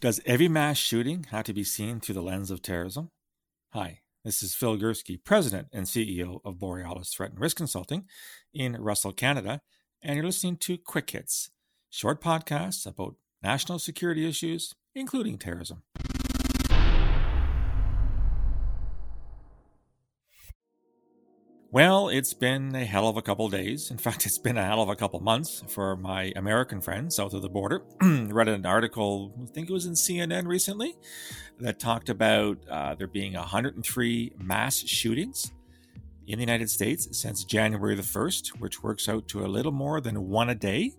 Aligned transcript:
Does 0.00 0.18
every 0.24 0.48
mass 0.48 0.78
shooting 0.78 1.26
have 1.30 1.44
to 1.44 1.52
be 1.52 1.62
seen 1.62 2.00
through 2.00 2.14
the 2.14 2.22
lens 2.22 2.50
of 2.50 2.62
terrorism? 2.62 3.10
Hi, 3.74 3.98
this 4.24 4.42
is 4.42 4.54
Phil 4.54 4.78
Gurski, 4.78 5.22
President 5.22 5.68
and 5.74 5.84
CEO 5.84 6.40
of 6.42 6.58
Borealis 6.58 7.12
Threat 7.12 7.32
and 7.32 7.38
Risk 7.38 7.58
Consulting 7.58 8.06
in 8.54 8.80
Russell, 8.80 9.12
Canada, 9.12 9.60
and 10.00 10.16
you're 10.16 10.24
listening 10.24 10.56
to 10.56 10.78
Quick 10.78 11.10
Hits, 11.10 11.50
short 11.90 12.22
podcasts 12.22 12.86
about 12.86 13.16
national 13.42 13.78
security 13.78 14.26
issues, 14.26 14.74
including 14.94 15.36
terrorism. 15.36 15.82
Well, 21.72 22.08
it's 22.08 22.34
been 22.34 22.74
a 22.74 22.84
hell 22.84 23.06
of 23.06 23.16
a 23.16 23.22
couple 23.22 23.48
days. 23.48 23.92
In 23.92 23.98
fact, 24.06 24.26
it's 24.26 24.38
been 24.38 24.58
a 24.58 24.64
hell 24.64 24.82
of 24.82 24.88
a 24.88 24.96
couple 24.96 25.20
months 25.20 25.62
for 25.68 25.94
my 25.94 26.32
American 26.34 26.80
friends 26.80 27.14
south 27.14 27.32
of 27.32 27.42
the 27.42 27.48
border. 27.48 27.84
Read 28.02 28.48
an 28.48 28.66
article, 28.66 29.32
I 29.40 29.46
think 29.46 29.70
it 29.70 29.72
was 29.72 29.86
in 29.86 29.92
CNN 29.92 30.48
recently, 30.48 30.96
that 31.60 31.78
talked 31.78 32.08
about 32.08 32.58
uh, 32.68 32.96
there 32.96 33.06
being 33.06 33.34
103 33.34 34.32
mass 34.40 34.78
shootings 34.78 35.52
in 36.26 36.38
the 36.38 36.42
United 36.42 36.70
States 36.70 37.06
since 37.16 37.44
January 37.44 37.94
the 37.94 38.02
1st, 38.02 38.60
which 38.60 38.82
works 38.82 39.08
out 39.08 39.28
to 39.28 39.44
a 39.44 39.46
little 39.46 39.72
more 39.72 40.00
than 40.00 40.28
one 40.28 40.50
a 40.50 40.56
day. 40.56 40.94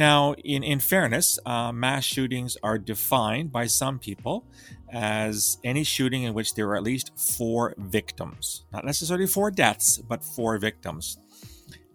Now, 0.00 0.32
in, 0.32 0.62
in 0.62 0.80
fairness, 0.80 1.38
uh, 1.44 1.72
mass 1.72 2.04
shootings 2.04 2.56
are 2.62 2.78
defined 2.78 3.52
by 3.52 3.66
some 3.66 3.98
people 3.98 4.46
as 4.90 5.58
any 5.62 5.84
shooting 5.84 6.22
in 6.22 6.32
which 6.32 6.54
there 6.54 6.66
are 6.70 6.76
at 6.76 6.82
least 6.82 7.10
four 7.18 7.74
victims. 7.76 8.64
Not 8.72 8.86
necessarily 8.86 9.26
four 9.26 9.50
deaths, 9.50 9.98
but 9.98 10.24
four 10.24 10.56
victims. 10.56 11.18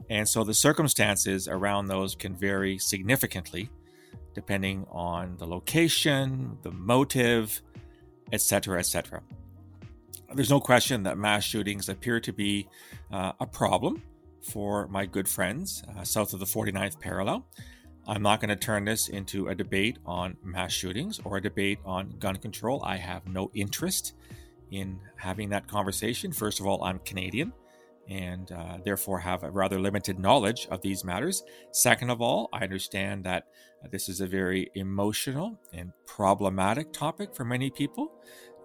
And 0.07 0.29
so 0.29 0.43
the 0.43 0.53
circumstances 0.53 1.47
around 1.47 1.87
those 1.87 2.13
can 2.13 2.35
vary 2.35 2.77
significantly 2.77 3.71
depending 4.35 4.85
on 4.91 5.37
the 5.37 5.47
location, 5.47 6.59
the 6.61 6.69
motive, 6.69 7.59
etc., 8.31 8.77
etc. 8.77 9.23
There's 10.31 10.51
no 10.51 10.59
question 10.59 11.01
that 11.03 11.17
mass 11.17 11.43
shootings 11.43 11.89
appear 11.89 12.19
to 12.19 12.31
be 12.31 12.67
uh, 13.11 13.31
a 13.39 13.47
problem 13.47 14.03
for 14.43 14.87
my 14.89 15.07
good 15.07 15.27
friends 15.27 15.81
uh, 15.97 16.03
south 16.03 16.33
of 16.33 16.39
the 16.39 16.45
49th 16.45 16.99
parallel. 16.99 17.47
I'm 18.07 18.21
not 18.21 18.39
going 18.39 18.49
to 18.49 18.55
turn 18.55 18.85
this 18.85 19.07
into 19.07 19.47
a 19.47 19.55
debate 19.55 19.97
on 20.05 20.37
mass 20.43 20.71
shootings 20.71 21.19
or 21.23 21.37
a 21.37 21.41
debate 21.41 21.79
on 21.83 22.15
gun 22.19 22.35
control. 22.35 22.83
I 22.83 22.97
have 22.97 23.27
no 23.27 23.49
interest 23.55 24.13
in 24.71 24.99
having 25.15 25.49
that 25.49 25.67
conversation. 25.67 26.31
First 26.31 26.59
of 26.59 26.67
all, 26.67 26.83
I'm 26.83 26.99
Canadian 26.99 27.51
and 28.07 28.51
uh, 28.51 28.77
therefore 28.83 29.19
have 29.19 29.43
a 29.43 29.49
rather 29.49 29.79
limited 29.79 30.19
knowledge 30.19 30.67
of 30.69 30.81
these 30.81 31.03
matters. 31.03 31.43
Second 31.71 32.11
of 32.11 32.21
all, 32.21 32.49
I 32.53 32.63
understand 32.63 33.23
that 33.23 33.47
this 33.89 34.07
is 34.09 34.21
a 34.21 34.27
very 34.27 34.69
emotional 34.75 35.59
and 35.73 35.91
problematic 36.05 36.93
topic 36.93 37.33
for 37.35 37.43
many 37.43 37.71
people, 37.71 38.11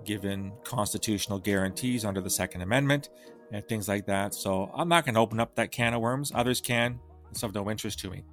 given 0.05 0.53
constitutional 0.65 1.39
guarantees 1.39 2.05
under 2.05 2.21
the 2.21 2.31
Second 2.31 2.61
Amendment 2.61 3.09
and 3.53 3.67
things 3.67 3.89
like 3.89 4.07
that. 4.07 4.35
So 4.35 4.71
I'm 4.75 4.89
not 4.89 5.05
going 5.07 5.15
to 5.15 5.21
open 5.21 5.41
up 5.41 5.55
that 5.55 5.73
can 5.73 5.95
of 5.95 6.03
worms. 6.03 6.33
Others 6.35 6.61
can. 6.61 7.01
It's 7.31 7.43
of 7.43 7.55
no 7.55 7.71
interest 7.71 7.99
to 8.01 8.11
me. 8.11 8.25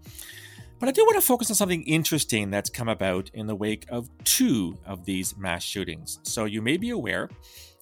But 0.80 0.90
I 0.90 0.92
do 0.92 1.04
want 1.06 1.16
to 1.16 1.22
focus 1.22 1.50
on 1.50 1.56
something 1.56 1.82
interesting 1.84 2.52
that's 2.52 2.70
come 2.70 2.88
about 2.88 3.32
in 3.34 3.48
the 3.48 3.56
wake 3.56 3.86
of 3.90 4.10
two 4.24 4.78
of 4.86 5.06
these 5.06 5.36
mass 5.36 5.64
shootings. 5.64 6.20
So 6.22 6.46
you 6.46 6.62
may 6.62 6.78
be 6.78 6.92
aware, 6.92 7.30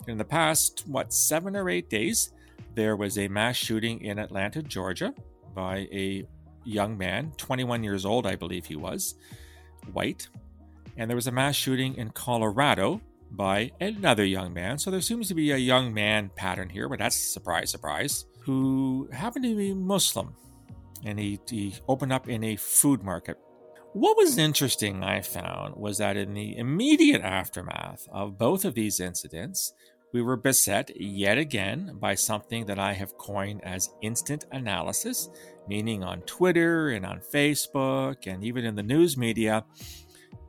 in 0.08 0.18
the 0.18 0.24
past, 0.24 0.84
what, 0.88 1.12
seven 1.12 1.58
or 1.58 1.70
eight 1.70 1.90
days, 1.90 2.32
there 2.74 2.96
was 2.96 3.18
a 3.18 3.28
mass 3.28 3.58
shooting 3.58 4.02
in 4.02 4.18
Atlanta, 4.18 4.62
Georgia, 4.62 5.14
by 5.54 5.88
a 5.92 6.26
young 6.64 6.98
man, 6.98 7.34
21 7.38 7.84
years 7.84 8.06
old, 8.06 8.26
I 8.26 8.36
believe 8.36 8.66
he 8.66 8.78
was, 8.78 9.16
white. 9.92 10.30
And 10.96 11.10
there 11.10 11.16
was 11.16 11.28
a 11.28 11.32
mass 11.32 11.56
shooting 11.56 11.96
in 11.96 12.12
Colorado 12.12 13.02
by 13.32 13.72
another 13.82 14.24
young 14.24 14.54
man. 14.54 14.78
So 14.78 14.90
there 14.90 15.02
seems 15.02 15.28
to 15.28 15.36
be 15.36 15.52
a 15.52 15.58
young 15.58 15.94
man 15.94 16.32
pattern 16.36 16.70
here, 16.70 16.88
but 16.88 17.00
that's 17.00 17.18
surprise, 17.18 17.72
surprise, 17.72 18.26
who 18.40 19.10
happened 19.12 19.44
to 19.44 19.56
be 19.56 19.74
Muslim 19.74 20.34
and 21.04 21.20
he, 21.20 21.40
he 21.50 21.76
opened 21.88 22.14
up 22.14 22.30
in 22.30 22.44
a 22.44 22.56
food 22.56 23.04
market. 23.04 23.38
What 23.94 24.18
was 24.18 24.38
interesting, 24.38 25.04
I 25.04 25.22
found, 25.22 25.76
was 25.76 26.00
that 26.00 26.18
in 26.18 26.34
the 26.34 26.58
immediate 26.58 27.22
aftermath 27.22 28.08
of 28.12 28.38
both 28.38 28.66
of 28.66 28.74
these 28.74 29.00
incidents, 29.00 29.74
we 30.12 30.22
were 30.22 30.38
beset 30.38 30.92
yet 31.00 31.38
again 31.38 31.98
by 32.00 32.16
something 32.16 32.66
that 32.66 32.80
I 32.80 32.94
have 32.94 33.18
coined 33.18 33.64
as 33.64 33.90
instant 34.02 34.46
analysis, 34.52 35.30
meaning 35.68 36.04
on 36.04 36.22
Twitter 36.22 36.90
and 36.90 37.06
on 37.06 37.20
Facebook 37.20 38.28
and 38.28 38.44
even 38.44 38.66
in 38.66 38.76
the 38.76 38.84
news 38.84 39.18
media, 39.18 39.66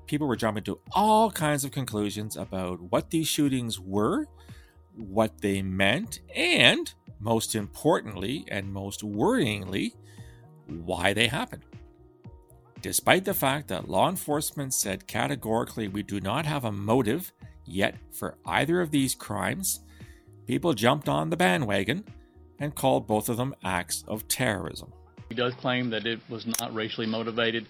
people 0.07 0.27
were 0.27 0.37
jumping 0.37 0.65
to 0.65 0.81
all 0.93 1.31
kinds 1.31 1.65
of 1.65 1.71
conclusions 1.71 2.37
about 2.37 2.81
what 2.81 3.11
these 3.11 3.29
shootings 3.29 3.81
were, 3.81 4.27
what 4.95 5.41
they 5.41 5.63
meant, 5.63 6.21
and 6.35 6.95
most 7.19 7.55
importantly 7.55 8.45
and 8.49 8.73
most 8.73 9.03
worryingly, 9.03 9.93
why 10.67 11.13
they 11.13 11.29
happened. 11.29 11.65
Despite 12.83 13.25
the 13.25 13.35
fact 13.35 13.69
that 13.69 13.89
law 13.89 14.09
enforcement 14.09 14.75
said 14.75 15.07
categorically 15.07 15.89
we 15.89 16.03
do 16.03 16.21
not 16.21 16.47
have 16.47 16.65
a 16.65 16.73
motive 16.73 17.33
yet 17.65 17.97
for 18.13 18.37
either 18.45 18.81
of 18.81 18.91
these 18.91 19.15
crimes, 19.15 19.81
people 20.47 20.73
jumped 20.75 21.09
on 21.09 21.31
the 21.31 21.37
bandwagon 21.37 22.05
and 22.59 22.75
called 22.75 23.07
both 23.07 23.29
of 23.29 23.37
them 23.37 23.55
acts 23.65 24.05
of 24.07 24.29
terrorism. 24.29 24.93
He 25.29 25.35
does 25.35 25.55
claim 25.55 25.91
that 25.91 26.07
it 26.07 26.21
was 26.29 26.47
not 26.61 26.73
racially 26.75 27.07
motivated. 27.07 27.67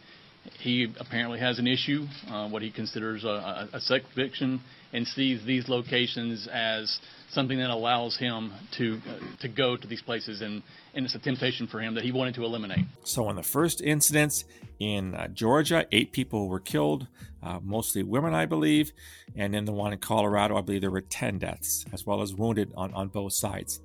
He 0.58 0.92
apparently 0.98 1.38
has 1.38 1.58
an 1.58 1.66
issue, 1.66 2.06
uh, 2.28 2.48
what 2.48 2.62
he 2.62 2.70
considers 2.70 3.24
a, 3.24 3.28
a, 3.28 3.68
a 3.74 3.80
sex 3.80 4.04
addiction, 4.12 4.60
and 4.92 5.06
sees 5.06 5.44
these 5.44 5.68
locations 5.68 6.46
as 6.46 7.00
something 7.30 7.58
that 7.58 7.70
allows 7.70 8.16
him 8.16 8.52
to 8.78 9.00
uh, 9.08 9.18
to 9.40 9.48
go 9.48 9.76
to 9.76 9.86
these 9.86 10.02
places 10.02 10.40
and 10.40 10.62
and 10.94 11.04
it's 11.04 11.14
a 11.14 11.18
temptation 11.18 11.66
for 11.66 11.80
him 11.80 11.94
that 11.94 12.04
he 12.04 12.12
wanted 12.12 12.34
to 12.34 12.44
eliminate. 12.44 12.84
So 13.04 13.28
in 13.28 13.36
the 13.36 13.42
first 13.42 13.80
incidents 13.80 14.44
in 14.78 15.14
uh, 15.14 15.28
Georgia, 15.28 15.86
eight 15.92 16.12
people 16.12 16.48
were 16.48 16.60
killed, 16.60 17.06
uh, 17.42 17.60
mostly 17.62 18.02
women, 18.02 18.34
I 18.34 18.46
believe, 18.46 18.92
and 19.34 19.54
in 19.54 19.64
the 19.64 19.72
one 19.72 19.92
in 19.92 19.98
Colorado, 19.98 20.56
I 20.56 20.62
believe 20.62 20.80
there 20.80 20.90
were 20.90 21.00
ten 21.00 21.38
deaths 21.38 21.84
as 21.92 22.06
well 22.06 22.22
as 22.22 22.34
wounded 22.34 22.72
on 22.76 22.94
on 22.94 23.08
both 23.08 23.32
sides. 23.32 23.80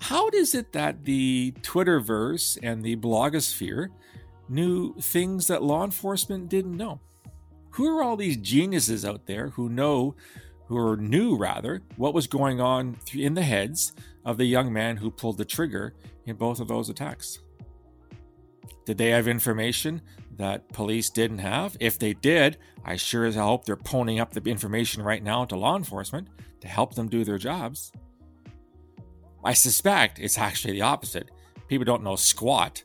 How 0.00 0.28
is 0.30 0.54
it 0.54 0.72
that 0.72 1.04
the 1.04 1.52
Twitterverse 1.62 2.58
and 2.60 2.82
the 2.82 2.96
blogosphere 2.96 3.90
knew 4.52 4.94
things 5.00 5.46
that 5.48 5.62
law 5.62 5.84
enforcement 5.84 6.48
didn't 6.48 6.76
know? 6.76 7.00
Who 7.70 7.96
are 7.96 8.02
all 8.02 8.16
these 8.16 8.36
geniuses 8.36 9.04
out 9.04 9.26
there 9.26 9.48
who 9.48 9.68
know 9.68 10.14
who 10.66 10.96
knew 10.96 11.36
rather 11.36 11.82
what 11.96 12.14
was 12.14 12.26
going 12.26 12.60
on 12.60 12.96
in 13.12 13.34
the 13.34 13.42
heads 13.42 13.92
of 14.24 14.38
the 14.38 14.44
young 14.44 14.72
man 14.72 14.96
who 14.96 15.10
pulled 15.10 15.38
the 15.38 15.44
trigger 15.44 15.94
in 16.26 16.36
both 16.36 16.60
of 16.60 16.68
those 16.68 16.88
attacks. 16.88 17.40
Did 18.84 18.98
they 18.98 19.10
have 19.10 19.28
information 19.28 20.00
that 20.36 20.68
police 20.72 21.10
didn't 21.10 21.38
have? 21.38 21.76
If 21.78 21.98
they 21.98 22.14
did, 22.14 22.58
I 22.84 22.96
sure 22.96 23.26
as 23.26 23.34
hell 23.34 23.48
hope 23.48 23.64
they're 23.64 23.76
ponying 23.76 24.20
up 24.20 24.32
the 24.32 24.42
information 24.48 25.02
right 25.02 25.22
now 25.22 25.44
to 25.44 25.56
law 25.56 25.76
enforcement 25.76 26.28
to 26.60 26.68
help 26.68 26.94
them 26.94 27.08
do 27.08 27.24
their 27.24 27.38
jobs. 27.38 27.92
I 29.44 29.54
suspect 29.54 30.18
it's 30.18 30.38
actually 30.38 30.72
the 30.74 30.82
opposite. 30.82 31.30
People 31.68 31.84
don't 31.84 32.02
know 32.02 32.16
squat 32.16 32.82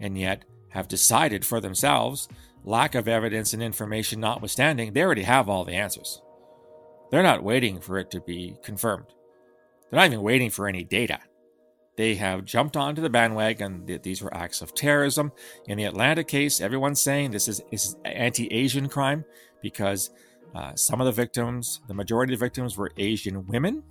and 0.00 0.18
yet 0.18 0.44
have 0.72 0.88
decided 0.88 1.44
for 1.44 1.60
themselves, 1.60 2.28
lack 2.64 2.94
of 2.94 3.08
evidence 3.08 3.52
and 3.52 3.62
information 3.62 4.20
notwithstanding, 4.20 4.92
they 4.92 5.02
already 5.02 5.22
have 5.22 5.48
all 5.48 5.64
the 5.64 5.74
answers. 5.74 6.20
They're 7.10 7.22
not 7.22 7.44
waiting 7.44 7.80
for 7.80 7.98
it 7.98 8.10
to 8.12 8.20
be 8.20 8.56
confirmed. 8.62 9.06
They're 9.90 10.00
not 10.00 10.06
even 10.06 10.22
waiting 10.22 10.50
for 10.50 10.66
any 10.66 10.84
data. 10.84 11.20
They 11.96 12.14
have 12.14 12.46
jumped 12.46 12.76
onto 12.76 13.02
the 13.02 13.10
bandwagon 13.10 13.84
that 13.86 14.02
these 14.02 14.22
were 14.22 14.34
acts 14.34 14.62
of 14.62 14.74
terrorism. 14.74 15.30
In 15.66 15.76
the 15.76 15.84
Atlanta 15.84 16.24
case, 16.24 16.60
everyone's 16.60 17.02
saying 17.02 17.30
this 17.30 17.48
is, 17.48 17.60
is 17.70 17.96
anti-Asian 18.06 18.88
crime 18.88 19.26
because 19.60 20.10
uh, 20.54 20.74
some 20.74 21.02
of 21.02 21.04
the 21.04 21.12
victims, 21.12 21.82
the 21.88 21.94
majority 21.94 22.32
of 22.32 22.40
the 22.40 22.44
victims, 22.46 22.78
were 22.78 22.92
Asian 22.96 23.46
women. 23.46 23.82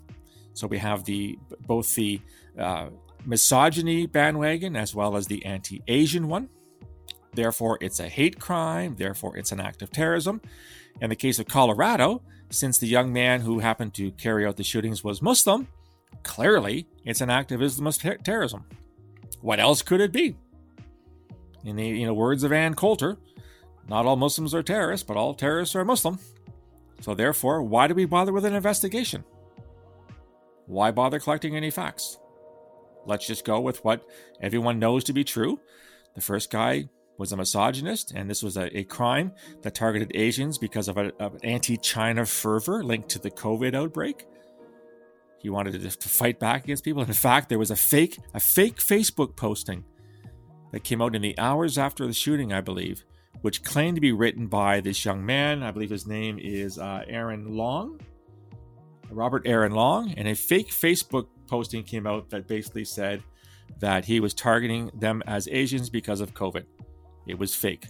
So 0.54 0.66
we 0.66 0.80
have 0.80 1.06
the 1.06 1.38
both 1.68 1.94
the 1.96 2.20
uh, 2.58 2.88
misogyny 3.26 4.08
bandwagon 4.08 4.76
as 4.76 4.96
well 4.96 5.16
as 5.16 5.28
the 5.28 5.46
anti-Asian 5.46 6.28
one. 6.28 6.50
Therefore, 7.34 7.78
it's 7.82 8.00
a 8.00 8.10
hate 8.10 8.40
crime. 8.40 8.96
Therefore, 8.98 9.38
it's 9.38 9.52
an 9.52 9.60
act 9.60 9.82
of 9.82 9.92
terrorism. 9.92 10.42
In 11.00 11.10
the 11.10 11.16
case 11.16 11.40
of 11.40 11.48
Colorado, 11.48 12.22
since 12.50 12.78
the 12.78 12.88
young 12.88 13.14
man 13.14 13.42
who 13.42 13.60
happened 13.60 13.94
to 13.96 14.12
carry 14.12 14.46
out 14.46 14.58
the 14.58 14.64
shootings 14.64 15.04
was 15.04 15.22
Muslim, 15.22 15.68
clearly 16.24 16.88
it's 17.06 17.22
an 17.22 17.30
act 17.30 17.52
of 17.52 17.62
Islamist 17.62 18.24
terrorism. 18.24 18.66
What 19.42 19.60
else 19.60 19.82
could 19.82 20.02
it 20.02 20.12
be? 20.12 20.36
In 21.64 21.76
the 21.76 21.88
you 21.88 22.06
know, 22.06 22.14
words 22.14 22.44
of 22.44 22.52
Ann 22.52 22.76
Coulter, 22.76 23.18
not 23.88 24.06
all 24.06 24.16
Muslims 24.16 24.54
are 24.54 24.64
terrorists, 24.64 25.06
but 25.06 25.18
all 25.18 25.34
terrorists 25.34 25.76
are 25.76 25.86
Muslim. 25.86 26.20
So 27.02 27.16
therefore, 27.16 27.64
why 27.64 27.88
do 27.88 27.96
we 27.96 28.06
bother 28.06 28.34
with 28.34 28.46
an 28.46 28.54
investigation? 28.54 29.24
Why 30.68 30.92
bother 30.92 31.20
collecting 31.20 31.56
any 31.56 31.72
facts? 31.72 32.18
Let's 33.06 33.26
just 33.26 33.46
go 33.46 33.60
with 33.60 33.84
what 33.84 34.08
everyone 34.40 34.80
knows 34.80 35.04
to 35.06 35.14
be 35.14 35.24
true. 35.24 35.60
The 36.14 36.22
first 36.22 36.52
guy 36.52 36.90
was 37.18 37.32
a 37.32 37.38
misogynist, 37.38 38.12
and 38.12 38.30
this 38.30 38.42
was 38.42 38.58
a, 38.58 38.76
a 38.78 38.84
crime 38.84 39.32
that 39.62 39.76
targeted 39.76 40.12
Asians 40.16 40.58
because 40.58 40.88
of, 40.88 40.98
a, 40.98 41.12
of 41.20 41.36
an 41.36 41.40
anti 41.44 41.78
China 41.78 42.26
fervor 42.26 42.84
linked 42.84 43.10
to 43.10 43.20
the 43.20 43.32
COVID 43.32 43.76
outbreak. 43.76 44.26
He 45.40 45.50
wanted 45.50 45.82
to, 45.82 45.98
to 45.98 46.10
fight 46.10 46.40
back 46.40 46.64
against 46.64 46.84
people. 46.84 47.02
In 47.02 47.14
fact, 47.14 47.50
there 47.50 47.60
was 47.60 47.72
a 47.72 47.76
fake, 47.76 48.20
a 48.34 48.40
fake 48.40 48.78
Facebook 48.78 49.36
posting 49.36 49.84
that 50.72 50.84
came 50.84 51.02
out 51.02 51.16
in 51.16 51.22
the 51.22 51.38
hours 51.38 51.78
after 51.78 52.08
the 52.08 52.14
shooting, 52.14 52.54
I 52.54 52.62
believe, 52.62 53.04
which 53.42 53.64
claimed 53.64 53.96
to 53.96 54.02
be 54.02 54.12
written 54.12 54.48
by 54.48 54.82
this 54.82 55.04
young 55.04 55.26
man. 55.26 55.64
I 55.64 55.72
believe 55.72 55.90
his 55.90 56.08
name 56.08 56.40
is 56.40 56.78
uh, 56.78 57.04
Aaron 57.08 57.56
Long, 57.56 58.00
Robert 59.10 59.44
Aaron 59.46 59.74
Long, 59.74 60.14
and 60.14 60.28
a 60.28 60.36
fake 60.36 60.70
Facebook 60.70 61.28
posting 61.48 61.84
came 61.84 62.08
out 62.08 62.30
that 62.30 62.48
basically 62.48 62.86
said 62.86 63.24
that 63.80 64.06
he 64.06 64.20
was 64.20 64.34
targeting 64.34 64.92
them 64.94 65.22
as 65.28 65.48
Asians 65.50 65.90
because 65.90 66.22
of 66.22 66.34
COVID. 66.34 66.66
It 67.26 67.38
was 67.38 67.56
fake. 67.56 67.88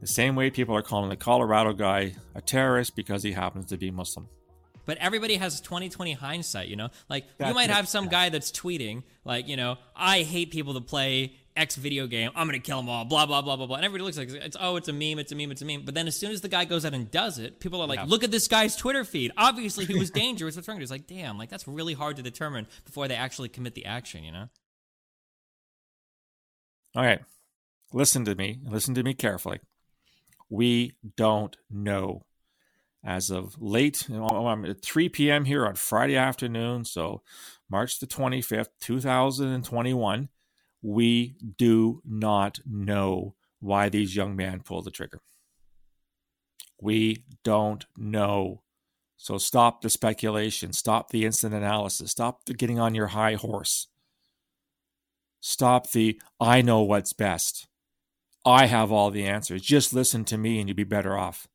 The 0.00 0.06
same 0.06 0.36
way 0.36 0.50
people 0.50 0.76
are 0.76 0.82
calling 0.82 1.08
the 1.08 1.16
Colorado 1.16 1.72
guy 1.72 2.14
a 2.34 2.40
terrorist 2.42 2.94
because 2.94 3.22
he 3.22 3.32
happens 3.32 3.66
to 3.66 3.78
be 3.78 3.90
Muslim. 3.90 4.28
But 4.86 4.98
everybody 4.98 5.36
has 5.36 5.62
2020 5.62 6.12
hindsight, 6.12 6.68
you 6.68 6.76
know? 6.76 6.90
Like, 7.08 7.24
that's 7.38 7.48
you 7.48 7.54
might 7.54 7.70
have 7.70 7.88
some 7.88 8.08
guy 8.08 8.28
that's 8.28 8.52
tweeting, 8.52 9.02
like, 9.24 9.48
you 9.48 9.56
know, 9.56 9.78
I 9.96 10.20
hate 10.20 10.50
people 10.50 10.74
that 10.74 10.86
play 10.86 11.36
X 11.56 11.76
video 11.76 12.06
game. 12.06 12.30
I'm 12.34 12.46
going 12.46 12.60
to 12.60 12.66
kill 12.66 12.76
them 12.76 12.90
all, 12.90 13.06
blah, 13.06 13.24
blah, 13.24 13.40
blah, 13.40 13.56
blah, 13.56 13.64
blah. 13.64 13.76
And 13.76 13.84
everybody 13.86 14.04
looks 14.04 14.18
like 14.18 14.28
it's, 14.30 14.58
oh, 14.60 14.76
it's 14.76 14.88
a 14.88 14.92
meme, 14.92 15.18
it's 15.18 15.32
a 15.32 15.36
meme, 15.36 15.50
it's 15.52 15.62
a 15.62 15.64
meme. 15.64 15.86
But 15.86 15.94
then 15.94 16.06
as 16.06 16.18
soon 16.18 16.32
as 16.32 16.42
the 16.42 16.50
guy 16.50 16.66
goes 16.66 16.84
out 16.84 16.92
and 16.92 17.10
does 17.10 17.38
it, 17.38 17.60
people 17.60 17.80
are 17.80 17.86
like, 17.86 18.00
yeah. 18.00 18.04
look 18.06 18.24
at 18.24 18.30
this 18.30 18.46
guy's 18.46 18.76
Twitter 18.76 19.04
feed. 19.04 19.32
Obviously, 19.38 19.86
he 19.86 19.98
was 19.98 20.10
dangerous. 20.10 20.54
What's 20.54 20.68
wrong? 20.68 20.82
It's 20.82 20.90
like, 20.90 21.06
damn, 21.06 21.38
like, 21.38 21.48
that's 21.48 21.66
really 21.66 21.94
hard 21.94 22.16
to 22.16 22.22
determine 22.22 22.66
before 22.84 23.08
they 23.08 23.14
actually 23.14 23.48
commit 23.48 23.74
the 23.74 23.86
action, 23.86 24.22
you 24.22 24.32
know? 24.32 24.48
All 26.94 27.02
right 27.02 27.22
listen 27.94 28.24
to 28.24 28.34
me, 28.34 28.58
listen 28.64 28.94
to 28.94 29.02
me 29.02 29.14
carefully. 29.14 29.60
We 30.50 30.92
don't 31.16 31.56
know. 31.70 32.26
As 33.06 33.30
of 33.30 33.60
late, 33.60 34.08
I'm 34.10 34.64
at 34.64 34.82
3 34.82 35.08
p.m. 35.10 35.44
here 35.44 35.66
on 35.66 35.74
Friday 35.74 36.16
afternoon, 36.16 36.84
so 36.84 37.22
March 37.70 38.00
the 38.00 38.06
25th, 38.06 38.68
2021, 38.80 40.28
we 40.82 41.36
do 41.58 42.00
not 42.04 42.60
know 42.66 43.34
why 43.60 43.88
these 43.88 44.16
young 44.16 44.34
men 44.34 44.60
pulled 44.60 44.86
the 44.86 44.90
trigger. 44.90 45.20
We 46.80 47.24
don't 47.44 47.84
know. 47.96 48.62
So 49.16 49.38
stop 49.38 49.82
the 49.82 49.90
speculation, 49.90 50.72
stop 50.72 51.10
the 51.10 51.24
instant 51.24 51.54
analysis, 51.54 52.10
stop 52.10 52.44
the 52.46 52.54
getting 52.54 52.80
on 52.80 52.94
your 52.94 53.08
high 53.08 53.34
horse. 53.34 53.88
Stop 55.40 55.90
the 55.90 56.18
I 56.40 56.62
know 56.62 56.80
what's 56.80 57.12
best. 57.12 57.68
I 58.46 58.66
have 58.66 58.92
all 58.92 59.10
the 59.10 59.24
answers. 59.24 59.62
Just 59.62 59.94
listen 59.94 60.24
to 60.26 60.36
me 60.36 60.60
and 60.60 60.68
you'll 60.68 60.76
be 60.76 60.84
better 60.84 61.16
off. 61.16 61.48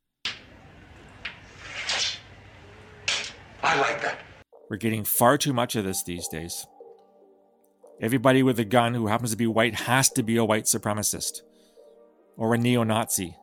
I 3.61 3.79
like 3.79 4.01
that. 4.01 4.17
We're 4.69 4.77
getting 4.77 5.03
far 5.03 5.37
too 5.37 5.53
much 5.53 5.75
of 5.75 5.83
this 5.83 6.03
these 6.03 6.27
days. 6.27 6.65
Everybody 8.01 8.41
with 8.41 8.57
a 8.59 8.65
gun 8.65 8.93
who 8.93 9.07
happens 9.07 9.31
to 9.31 9.37
be 9.37 9.45
white 9.45 9.75
has 9.81 10.09
to 10.11 10.23
be 10.23 10.37
a 10.37 10.45
white 10.45 10.63
supremacist, 10.63 11.41
or 12.37 12.55
a 12.55 12.57
neo 12.57 12.83
Nazi, 12.83 13.35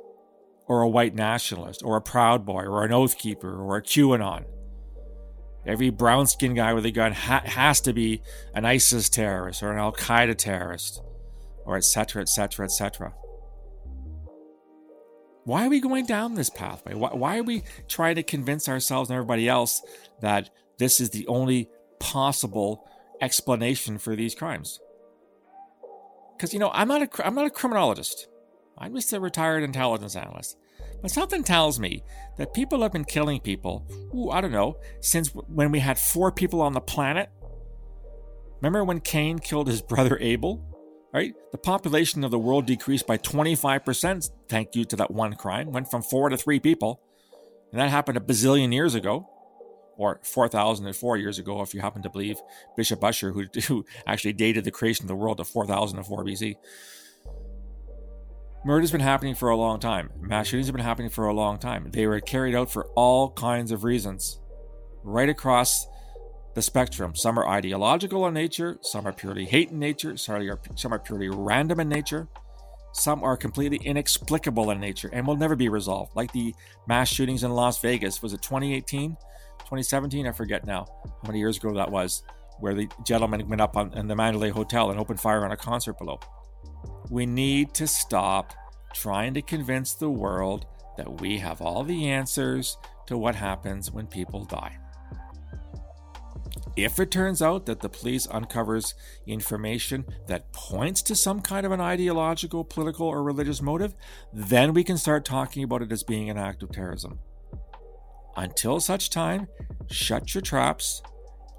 or 0.67 0.81
a 0.81 0.89
white 0.89 1.15
nationalist, 1.15 1.83
or 1.85 1.97
a 1.97 2.01
Proud 2.01 2.47
Boy, 2.47 2.63
or 2.63 2.85
an 2.85 2.93
Oath 2.93 3.19
Keeper, 3.19 3.61
or 3.61 3.77
a 3.77 3.83
QAnon. 3.83 4.45
Every 5.67 5.91
brown 5.91 6.27
skinned 6.27 6.57
guy 6.57 6.73
with 6.73 6.87
a 6.87 6.91
gun 6.91 7.13
ha- 7.13 7.43
has 7.45 7.81
to 7.83 7.93
be 7.93 8.23
an 8.55 8.65
ISIS 8.65 9.09
terrorist, 9.09 9.63
or 9.63 9.73
an 9.73 9.79
Al 9.79 9.93
Qaeda 9.93 10.37
terrorist, 10.37 11.03
or 11.65 11.77
etc., 11.77 12.23
etc., 12.23 12.65
etc. 12.65 13.15
Why 15.47 15.65
are 15.65 15.71
we 15.71 15.79
going 15.79 16.07
down 16.07 16.35
this 16.35 16.51
pathway? 16.51 16.95
Why, 16.95 17.11
why 17.15 17.39
are 17.39 17.45
we 17.45 17.63
trying 17.87 18.17
to 18.17 18.25
convince 18.25 18.69
ourselves 18.69 19.11
and 19.11 19.17
everybody 19.17 19.49
else 19.49 19.81
that 20.21 20.51
this 20.79 21.01
is 21.01 21.11
the 21.11 21.25
only 21.29 21.69
possible 22.01 22.85
explanation 23.21 23.99
for 23.99 24.17
these 24.17 24.35
crimes? 24.35 24.81
Because 26.37 26.53
you 26.53 26.59
know, 26.59 26.73
I'm 26.75 26.89
not 26.89 27.03
a 27.03 27.27
I'm 27.27 27.37
not 27.37 27.47
a 27.47 27.51
criminologist. 27.51 28.27
I'm 28.77 28.97
just 28.97 29.13
a 29.13 29.21
retired 29.21 29.63
intelligence 29.63 30.17
analyst. 30.17 30.57
But 31.01 31.13
something 31.13 31.45
tells 31.45 31.79
me 31.79 32.03
that 32.39 32.53
people 32.53 32.83
have 32.83 32.93
been 32.93 33.05
killing 33.05 33.39
people. 33.39 33.87
Ooh, 34.13 34.31
I 34.31 34.41
don't 34.41 34.51
know 34.51 34.79
since 34.99 35.29
when 35.29 35.71
we 35.71 35.79
had 35.79 35.97
four 35.97 36.33
people 36.33 36.61
on 36.61 36.73
the 36.73 36.81
planet. 36.81 37.31
Remember 38.61 38.83
when 38.83 38.99
Cain 38.99 39.39
killed 39.39 39.69
his 39.69 39.81
brother 39.81 40.19
Abel? 40.21 40.76
Right? 41.17 41.33
The 41.51 41.57
population 41.57 42.25
of 42.25 42.31
the 42.31 42.39
world 42.39 42.67
decreased 42.67 43.07
by 43.07 43.17
25% 43.17 44.31
thank 44.51 44.77
you 44.77 44.85
to 44.85 44.97
that 44.97 45.11
one 45.11 45.33
crime, 45.33 45.73
went 45.73 45.91
from 45.91 46.03
four 46.03 46.29
to 46.29 46.37
three 46.37 46.61
people. 46.61 47.01
And 47.73 47.81
that 47.81 47.89
happened 47.89 48.19
a 48.19 48.21
bazillion 48.21 48.71
years 48.71 48.95
ago, 48.95 49.27
or 49.97 50.21
4,004 50.23 51.17
years 51.17 51.39
ago, 51.39 51.63
if 51.63 51.73
you 51.73 51.81
happen 51.81 52.03
to 52.03 52.11
believe 52.11 52.39
Bishop 52.77 53.03
Ussher, 53.03 53.33
who, 53.33 53.47
who 53.63 53.87
actually 54.07 54.35
dated 54.35 54.65
the 54.65 54.71
creation 54.71 55.05
of 55.05 55.09
the 55.09 55.17
world 55.17 55.39
to 55.39 55.45
4004 55.45 56.23
BC. 56.23 56.57
Murder's 58.67 58.93
been 58.93 59.01
happening 59.01 59.35
for 59.35 59.49
a 59.49 59.57
long 59.57 59.81
time. 59.81 60.11
Mass 60.21 60.49
shootings 60.49 60.67
have 60.67 60.77
been 60.77 60.85
happening 60.85 61.09
for 61.09 61.29
a 61.29 61.33
long 61.33 61.59
time. 61.59 61.91
They 61.93 62.07
were 62.07 62.21
carried 62.21 62.55
out 62.55 62.71
for 62.71 62.89
all 62.89 63.31
kinds 63.31 63.71
of 63.71 63.85
reasons, 63.85 64.39
right 65.03 65.31
across 65.31 65.87
the 66.57 66.63
spectrum. 66.63 67.15
Some 67.15 67.39
are 67.39 67.47
ideological 67.47 68.27
in 68.27 68.33
nature, 68.33 68.79
some 68.81 69.07
are 69.07 69.13
purely 69.13 69.45
hate 69.45 69.73
in 69.73 69.79
nature, 69.79 70.17
some 70.17 70.37
are, 70.37 70.59
some 70.75 70.93
are 70.93 70.99
purely 70.99 71.29
random 71.29 71.81
in 71.81 71.89
nature, 71.91 72.29
some 72.95 73.23
are 73.23 73.37
completely 73.37 73.77
inexplicable 73.85 74.71
in 74.71 74.81
nature 74.81 75.11
and 75.13 75.27
will 75.27 75.37
never 75.37 75.55
be 75.55 75.69
resolved. 75.69 76.17
Like 76.17 76.33
the 76.33 76.55
mass 76.89 77.11
shootings 77.11 77.45
in 77.45 77.51
Las 77.51 77.79
Vegas, 77.83 78.23
was 78.23 78.33
it 78.33 78.41
2018, 78.41 79.11
2017? 79.11 80.27
I 80.27 80.33
forget 80.33 80.67
now 80.67 80.87
how 81.05 81.27
many 81.27 81.41
years 81.41 81.59
ago 81.59 81.75
that 81.75 81.91
was, 81.91 82.23
where 82.59 82.73
the 82.73 82.89
gentleman 83.07 83.47
went 83.51 83.61
up 83.61 83.77
on, 83.77 83.93
in 83.93 84.09
the 84.09 84.17
Mandalay 84.17 84.49
Hotel 84.49 84.91
and 84.91 84.99
opened 84.99 85.21
fire 85.21 85.45
on 85.45 85.53
a 85.53 85.59
concert 85.59 85.99
below. 85.99 86.19
We 87.11 87.27
need 87.27 87.75
to 87.75 87.87
stop 87.87 88.55
trying 88.95 89.35
to 89.35 89.43
convince 89.43 89.93
the 89.93 90.09
world 90.09 90.65
that 90.97 91.21
we 91.21 91.37
have 91.37 91.61
all 91.61 91.85
the 91.85 92.09
answers 92.09 92.79
to 93.09 93.19
what 93.19 93.35
happens 93.35 93.91
when 93.91 94.07
people 94.07 94.47
die. 94.47 94.79
If 96.77 97.01
it 97.01 97.11
turns 97.11 97.41
out 97.41 97.65
that 97.67 97.81
the 97.81 97.89
police 97.89 98.29
uncovers 98.31 98.95
information 99.27 100.05
that 100.27 100.53
points 100.53 101.01
to 101.03 101.15
some 101.15 101.41
kind 101.41 101.65
of 101.65 101.73
an 101.73 101.81
ideological, 101.81 102.65
political, 102.65 103.07
or 103.07 103.23
religious 103.23 103.63
motive, 103.63 103.95
then 104.31 104.75
we 104.75 104.85
can 104.85 104.99
start 104.99 105.25
talking 105.25 105.65
about 105.65 105.81
it 105.81 105.91
as 105.91 106.03
being 106.03 106.29
an 106.29 106.37
act 106.37 106.63
of 106.63 106.71
terrorism. 106.71 107.21
Until 108.37 108.79
such 108.79 109.09
time, 109.09 109.49
shut 109.91 110.35
your 110.35 110.43
traps 110.43 111.01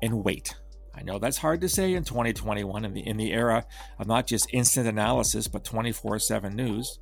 and 0.04 0.24
wait. 0.24 0.54
I 0.94 1.02
know 1.02 1.18
that's 1.18 1.38
hard 1.38 1.62
to 1.62 1.70
say 1.70 1.96
in 1.96 2.04
2021 2.04 2.86
in 2.86 2.94
the, 2.94 3.08
in 3.08 3.18
the 3.18 3.34
era 3.34 3.66
of 3.98 4.06
not 4.06 4.28
just 4.28 4.48
instant 4.54 4.88
analysis 4.88 5.48
but 5.48 5.64
24 5.64 6.20
7 6.20 6.56
news, 6.56 7.00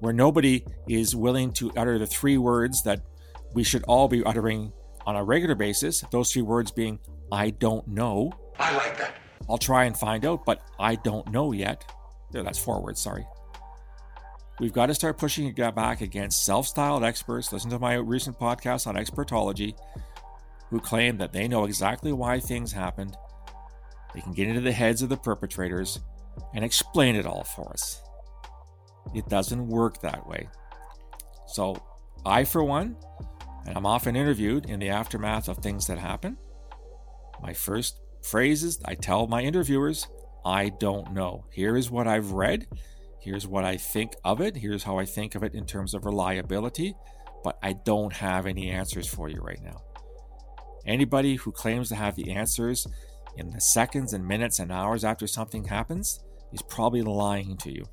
where 0.00 0.12
nobody 0.12 0.64
is 0.86 1.16
willing 1.16 1.52
to 1.54 1.72
utter 1.74 1.98
the 1.98 2.06
three 2.06 2.36
words 2.36 2.82
that 2.82 3.00
we 3.54 3.64
should 3.64 3.84
all 3.84 4.06
be 4.06 4.22
uttering 4.24 4.72
on 5.06 5.16
a 5.16 5.24
regular 5.24 5.54
basis, 5.54 6.04
those 6.10 6.30
three 6.30 6.42
words 6.42 6.70
being 6.70 6.98
I 7.30 7.50
don't 7.50 7.86
know. 7.88 8.32
I 8.58 8.76
like 8.76 8.98
that. 8.98 9.14
I'll 9.48 9.58
try 9.58 9.84
and 9.84 9.96
find 9.96 10.24
out, 10.24 10.44
but 10.44 10.62
I 10.78 10.96
don't 10.96 11.30
know 11.30 11.52
yet. 11.52 11.84
There, 12.30 12.42
that's 12.42 12.58
forward, 12.58 12.98
sorry. 12.98 13.26
We've 14.60 14.72
got 14.72 14.86
to 14.86 14.94
start 14.94 15.18
pushing 15.18 15.46
it 15.46 15.74
back 15.74 16.00
against 16.00 16.44
self 16.44 16.66
styled 16.66 17.04
experts. 17.04 17.52
Listen 17.52 17.70
to 17.70 17.78
my 17.78 17.94
recent 17.94 18.38
podcast 18.38 18.86
on 18.86 18.96
expertology, 18.96 19.74
who 20.70 20.80
claim 20.80 21.16
that 21.18 21.32
they 21.32 21.48
know 21.48 21.64
exactly 21.64 22.12
why 22.12 22.40
things 22.40 22.72
happened. 22.72 23.16
They 24.14 24.20
can 24.20 24.32
get 24.32 24.48
into 24.48 24.60
the 24.60 24.72
heads 24.72 25.00
of 25.00 25.08
the 25.08 25.16
perpetrators 25.16 26.00
and 26.54 26.64
explain 26.64 27.14
it 27.14 27.26
all 27.26 27.44
for 27.44 27.70
us. 27.70 28.02
It 29.14 29.28
doesn't 29.28 29.68
work 29.68 30.00
that 30.00 30.26
way. 30.26 30.48
So, 31.46 31.80
I, 32.26 32.44
for 32.44 32.62
one, 32.64 32.96
and 33.66 33.76
I'm 33.76 33.86
often 33.86 34.16
interviewed 34.16 34.66
in 34.66 34.80
the 34.80 34.88
aftermath 34.88 35.48
of 35.48 35.58
things 35.58 35.86
that 35.86 35.98
happen, 35.98 36.36
my 37.40 37.52
first 37.52 38.00
phrases 38.22 38.80
I 38.84 38.94
tell 38.94 39.26
my 39.26 39.42
interviewers, 39.42 40.06
I 40.44 40.70
don't 40.70 41.12
know. 41.12 41.44
Here 41.50 41.76
is 41.76 41.90
what 41.90 42.06
I've 42.06 42.32
read. 42.32 42.66
Here's 43.20 43.46
what 43.46 43.64
I 43.64 43.76
think 43.76 44.12
of 44.24 44.40
it. 44.40 44.56
Here's 44.56 44.84
how 44.84 44.98
I 44.98 45.04
think 45.04 45.34
of 45.34 45.42
it 45.42 45.54
in 45.54 45.66
terms 45.66 45.94
of 45.94 46.04
reliability. 46.04 46.94
But 47.44 47.58
I 47.62 47.74
don't 47.74 48.12
have 48.12 48.46
any 48.46 48.70
answers 48.70 49.06
for 49.06 49.28
you 49.28 49.40
right 49.40 49.62
now. 49.62 49.82
Anybody 50.86 51.36
who 51.36 51.52
claims 51.52 51.88
to 51.90 51.94
have 51.94 52.16
the 52.16 52.30
answers 52.30 52.86
in 53.36 53.50
the 53.50 53.60
seconds 53.60 54.12
and 54.12 54.26
minutes 54.26 54.58
and 54.58 54.72
hours 54.72 55.04
after 55.04 55.26
something 55.26 55.64
happens 55.64 56.24
is 56.52 56.62
probably 56.62 57.02
lying 57.02 57.56
to 57.58 57.72
you. 57.72 57.84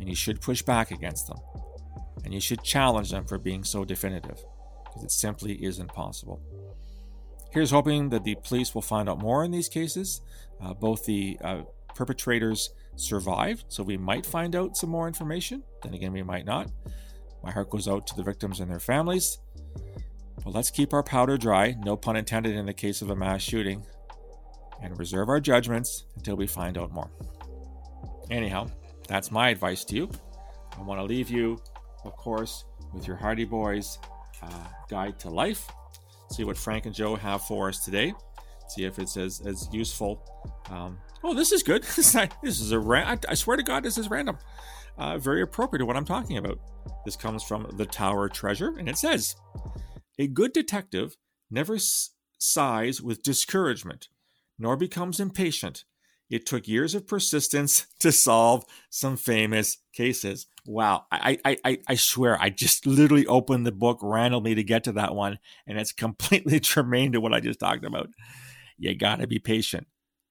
And 0.00 0.08
you 0.08 0.14
should 0.14 0.40
push 0.40 0.62
back 0.62 0.90
against 0.90 1.26
them. 1.26 1.38
And 2.24 2.32
you 2.32 2.40
should 2.40 2.62
challenge 2.62 3.10
them 3.10 3.26
for 3.26 3.36
being 3.36 3.62
so 3.62 3.84
definitive, 3.84 4.42
because 4.84 5.04
it 5.04 5.10
simply 5.10 5.62
isn't 5.64 5.92
possible. 5.92 6.40
Here's 7.52 7.70
hoping 7.70 8.08
that 8.08 8.24
the 8.24 8.34
police 8.36 8.74
will 8.74 8.82
find 8.82 9.10
out 9.10 9.18
more 9.18 9.44
in 9.44 9.50
these 9.50 9.68
cases, 9.68 10.22
uh, 10.62 10.72
both 10.72 11.04
the 11.04 11.38
uh, 11.44 11.62
perpetrators 11.94 12.70
survived, 12.96 13.66
so 13.68 13.82
we 13.82 13.98
might 13.98 14.24
find 14.24 14.56
out 14.56 14.76
some 14.76 14.88
more 14.88 15.06
information. 15.06 15.62
Then 15.82 15.92
again, 15.92 16.12
we 16.12 16.22
might 16.22 16.46
not. 16.46 16.70
My 17.42 17.50
heart 17.50 17.68
goes 17.68 17.88
out 17.88 18.06
to 18.06 18.16
the 18.16 18.22
victims 18.22 18.60
and 18.60 18.70
their 18.70 18.80
families. 18.80 19.38
But 20.42 20.54
let's 20.54 20.70
keep 20.70 20.94
our 20.94 21.02
powder 21.02 21.36
dry, 21.36 21.76
no 21.84 21.94
pun 21.94 22.16
intended 22.16 22.56
in 22.56 22.64
the 22.64 22.72
case 22.72 23.02
of 23.02 23.10
a 23.10 23.16
mass 23.16 23.42
shooting, 23.42 23.84
and 24.82 24.98
reserve 24.98 25.28
our 25.28 25.40
judgments 25.40 26.04
until 26.16 26.36
we 26.36 26.46
find 26.46 26.78
out 26.78 26.90
more. 26.90 27.10
Anyhow, 28.30 28.68
that's 29.08 29.30
my 29.30 29.50
advice 29.50 29.84
to 29.84 29.94
you. 29.94 30.10
I 30.78 30.80
want 30.82 31.00
to 31.00 31.04
leave 31.04 31.28
you, 31.28 31.60
of 32.04 32.16
course, 32.16 32.64
with 32.94 33.06
your 33.06 33.16
Hardy 33.16 33.44
Boys 33.44 33.98
uh, 34.42 34.48
Guide 34.88 35.18
to 35.20 35.28
Life. 35.28 35.70
See 36.32 36.44
what 36.44 36.56
Frank 36.56 36.86
and 36.86 36.94
Joe 36.94 37.14
have 37.14 37.42
for 37.42 37.68
us 37.68 37.84
today. 37.84 38.14
See 38.68 38.84
if 38.84 38.98
it's 38.98 39.18
as, 39.18 39.42
as 39.44 39.68
useful. 39.70 40.24
Um, 40.70 40.98
oh, 41.22 41.34
this 41.34 41.52
is 41.52 41.62
good. 41.62 41.82
this 41.96 42.14
is 42.42 42.72
a 42.72 42.78
ran- 42.78 43.20
I 43.28 43.34
swear 43.34 43.58
to 43.58 43.62
God, 43.62 43.82
this 43.82 43.98
is 43.98 44.08
random. 44.08 44.38
Uh, 44.96 45.18
very 45.18 45.42
appropriate 45.42 45.80
to 45.80 45.86
what 45.86 45.96
I'm 45.96 46.06
talking 46.06 46.38
about. 46.38 46.58
This 47.04 47.16
comes 47.16 47.42
from 47.42 47.70
The 47.76 47.84
Tower 47.86 48.28
Treasure, 48.30 48.74
and 48.78 48.88
it 48.88 48.96
says 48.96 49.36
A 50.18 50.26
good 50.26 50.52
detective 50.54 51.16
never 51.50 51.74
s- 51.74 52.10
sighs 52.38 53.02
with 53.02 53.22
discouragement, 53.22 54.08
nor 54.58 54.76
becomes 54.76 55.20
impatient. 55.20 55.84
It 56.32 56.46
took 56.46 56.66
years 56.66 56.94
of 56.94 57.06
persistence 57.06 57.86
to 58.00 58.10
solve 58.10 58.64
some 58.88 59.18
famous 59.18 59.76
cases. 59.92 60.46
Wow. 60.64 61.04
I, 61.12 61.38
I, 61.44 61.56
I, 61.62 61.78
I 61.88 61.94
swear, 61.96 62.40
I 62.40 62.48
just 62.48 62.86
literally 62.86 63.26
opened 63.26 63.66
the 63.66 63.72
book 63.72 63.98
randomly 64.00 64.54
to 64.54 64.64
get 64.64 64.84
to 64.84 64.92
that 64.92 65.14
one, 65.14 65.38
and 65.66 65.78
it's 65.78 65.92
completely 66.04 66.58
germane 66.58 67.12
to 67.12 67.20
what 67.20 67.34
I 67.34 67.40
just 67.40 67.60
talked 67.60 67.84
about. 67.84 68.08
You 68.78 68.96
got 68.96 69.20
to 69.20 69.26
be 69.26 69.38
patient. 69.38 69.86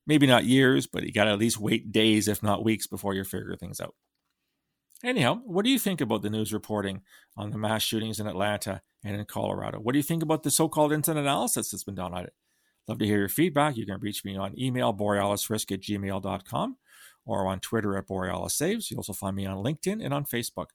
Maybe 0.08 0.26
not 0.26 0.44
years, 0.44 0.88
but 0.88 1.04
you 1.04 1.14
got 1.14 1.26
to 1.26 1.32
at 1.32 1.40
least 1.40 1.60
wait 1.60 1.92
days, 1.92 2.28
if 2.28 2.42
not 2.42 2.64
weeks, 2.64 2.88
before 2.88 3.14
you 3.14 3.24
figure 3.24 3.56
things 3.56 3.80
out. 3.80 3.94
Anyhow, 5.04 5.42
what 5.46 5.66
do 5.66 5.72
you 5.72 5.78
think 5.78 6.02
about 6.02 6.24
the 6.24 6.32
news 6.32 6.52
reporting 6.52 7.02
on 7.38 7.52
the 7.52 7.60
mass 7.60 7.84
shootings 7.84 8.20
in 8.20 8.26
Atlanta 8.26 8.82
and 9.04 9.16
in 9.16 9.26
Colorado? 9.26 9.78
What 9.78 9.94
do 9.94 10.00
you 10.00 10.04
think 10.04 10.24
about 10.24 10.42
the 10.42 10.50
so 10.50 10.68
called 10.68 10.94
instant 10.94 11.20
analysis 11.20 11.70
that's 11.70 11.84
been 11.84 11.96
done 11.96 12.14
on 12.16 12.24
it? 12.24 12.34
Love 12.88 13.00
to 13.00 13.06
hear 13.06 13.20
your 13.20 13.30
feedback. 13.30 13.78
You 13.78 13.86
can 13.86 14.00
reach 14.00 14.26
me 14.26 14.36
on 14.36 14.60
email, 14.60 14.94
borealisrisk 14.94 15.72
at 15.72 15.82
gmail.com, 15.82 16.78
or 17.26 17.48
on 17.48 17.60
Twitter 17.60 17.98
at 17.98 18.08
borealissaves. 18.08 18.90
You'll 18.90 19.00
also 19.00 19.14
find 19.14 19.36
me 19.36 19.46
on 19.46 19.64
LinkedIn 19.64 20.04
and 20.04 20.14
on 20.14 20.26
Facebook. 20.26 20.68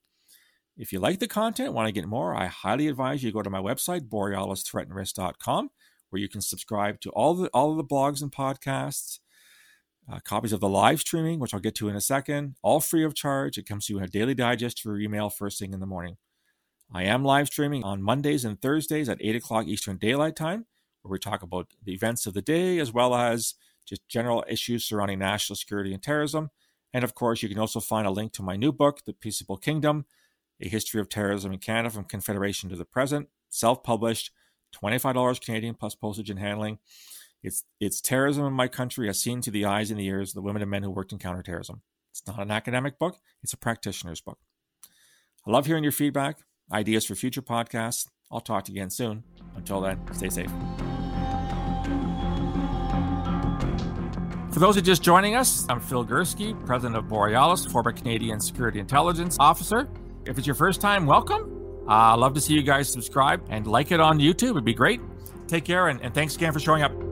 If 0.76 0.92
you 0.92 1.00
like 1.00 1.20
the 1.20 1.28
content, 1.28 1.72
want 1.72 1.88
to 1.88 1.92
get 1.92 2.06
more, 2.06 2.34
I 2.34 2.46
highly 2.46 2.88
advise 2.88 3.22
you 3.22 3.32
go 3.32 3.42
to 3.42 3.50
my 3.50 3.60
website, 3.60 4.08
borealisthreatandrisk.com, 4.08 5.70
where 6.10 6.20
you 6.20 6.28
can 6.28 6.42
subscribe 6.42 7.00
to 7.00 7.10
all 7.10 7.34
the 7.34 7.48
all 7.48 7.70
of 7.70 7.78
the 7.78 7.84
blogs 7.84 8.20
and 8.22 8.30
podcasts, 8.30 9.20
uh, 10.10 10.20
copies 10.20 10.52
of 10.52 10.60
the 10.60 10.68
live 10.68 11.00
streaming, 11.00 11.40
which 11.40 11.54
I'll 11.54 11.60
get 11.60 11.74
to 11.76 11.88
in 11.88 11.96
a 11.96 12.00
second, 12.00 12.56
all 12.62 12.80
free 12.80 13.04
of 13.04 13.14
charge. 13.14 13.56
It 13.56 13.66
comes 13.66 13.86
to 13.86 13.94
you 13.94 13.98
in 13.98 14.04
a 14.04 14.08
daily 14.08 14.34
digest 14.34 14.84
your 14.84 15.00
email 15.00 15.30
first 15.30 15.58
thing 15.58 15.72
in 15.72 15.80
the 15.80 15.86
morning. 15.86 16.18
I 16.92 17.04
am 17.04 17.24
live 17.24 17.48
streaming 17.48 17.82
on 17.82 18.02
Mondays 18.02 18.44
and 18.44 18.60
Thursdays 18.60 19.08
at 19.08 19.18
8 19.20 19.34
o'clock 19.36 19.66
Eastern 19.66 19.96
Daylight 19.96 20.36
Time, 20.36 20.66
where 21.06 21.14
we 21.14 21.18
talk 21.18 21.42
about 21.42 21.68
the 21.84 21.94
events 21.94 22.26
of 22.26 22.34
the 22.34 22.42
day 22.42 22.78
as 22.78 22.92
well 22.92 23.14
as 23.14 23.54
just 23.86 24.06
general 24.08 24.44
issues 24.48 24.84
surrounding 24.84 25.18
national 25.18 25.56
security 25.56 25.92
and 25.92 26.02
terrorism. 26.02 26.50
And 26.92 27.04
of 27.04 27.14
course, 27.14 27.42
you 27.42 27.48
can 27.48 27.58
also 27.58 27.80
find 27.80 28.06
a 28.06 28.10
link 28.10 28.32
to 28.32 28.42
my 28.42 28.56
new 28.56 28.72
book, 28.72 29.00
The 29.04 29.12
Peaceable 29.12 29.56
Kingdom 29.56 30.06
A 30.60 30.68
History 30.68 31.00
of 31.00 31.08
Terrorism 31.08 31.52
in 31.52 31.58
Canada 31.58 31.90
from 31.90 32.04
Confederation 32.04 32.68
to 32.70 32.76
the 32.76 32.84
Present, 32.84 33.28
self 33.48 33.82
published, 33.82 34.30
$25 34.74 35.40
Canadian 35.40 35.74
plus 35.74 35.94
postage 35.94 36.30
and 36.30 36.38
handling. 36.38 36.78
It's 37.42 37.64
it's 37.80 38.00
terrorism 38.00 38.44
in 38.44 38.52
my 38.52 38.66
country 38.66 39.08
as 39.08 39.20
seen 39.20 39.40
to 39.42 39.50
the 39.50 39.64
eyes 39.64 39.90
and 39.90 40.00
the 40.00 40.06
ears 40.06 40.30
of 40.30 40.34
the 40.34 40.42
women 40.42 40.62
and 40.62 40.70
men 40.70 40.82
who 40.82 40.90
worked 40.90 41.12
in 41.12 41.18
counterterrorism. 41.18 41.82
It's 42.10 42.26
not 42.26 42.40
an 42.40 42.50
academic 42.50 42.98
book, 42.98 43.18
it's 43.42 43.52
a 43.52 43.58
practitioner's 43.58 44.20
book. 44.20 44.38
I 45.46 45.50
love 45.50 45.66
hearing 45.66 45.84
your 45.84 45.92
feedback, 45.92 46.38
ideas 46.72 47.04
for 47.04 47.14
future 47.14 47.42
podcasts. 47.42 48.08
I'll 48.32 48.40
talk 48.40 48.64
to 48.64 48.72
you 48.72 48.80
again 48.80 48.90
soon. 48.90 49.22
Until 49.54 49.80
then, 49.80 50.00
stay 50.12 50.30
safe. 50.30 50.50
For 54.56 54.60
those 54.60 54.74
who 54.74 54.78
are 54.78 54.84
just 54.84 55.02
joining 55.02 55.34
us, 55.34 55.66
I'm 55.68 55.80
Phil 55.80 56.02
Gurski, 56.02 56.58
president 56.64 56.96
of 56.96 57.10
Borealis, 57.10 57.66
former 57.66 57.92
Canadian 57.92 58.40
Security 58.40 58.78
Intelligence 58.78 59.36
Officer. 59.38 59.86
If 60.24 60.38
it's 60.38 60.46
your 60.46 60.56
first 60.56 60.80
time, 60.80 61.04
welcome. 61.04 61.84
Uh, 61.86 62.16
love 62.16 62.32
to 62.32 62.40
see 62.40 62.54
you 62.54 62.62
guys 62.62 62.90
subscribe 62.90 63.44
and 63.50 63.66
like 63.66 63.92
it 63.92 64.00
on 64.00 64.18
YouTube. 64.18 64.52
It'd 64.52 64.64
be 64.64 64.72
great. 64.72 65.02
Take 65.46 65.66
care, 65.66 65.88
and, 65.88 66.00
and 66.00 66.14
thanks 66.14 66.36
again 66.36 66.54
for 66.54 66.58
showing 66.58 66.82
up. 66.82 67.05